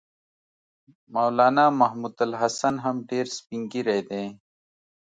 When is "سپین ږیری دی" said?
3.37-4.25